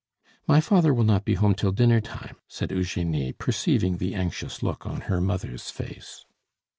"My 0.47 0.61
father 0.61 0.95
will 0.95 1.03
not 1.03 1.25
be 1.25 1.35
home 1.35 1.53
till 1.53 1.71
dinner 1.71 2.01
time," 2.01 2.37
said 2.47 2.71
Eugenie, 2.71 3.33
perceiving 3.33 3.97
the 3.97 4.15
anxious 4.15 4.63
look 4.63 4.83
on 4.83 5.01
her 5.01 5.21
mother's 5.21 5.69
face. 5.69 6.25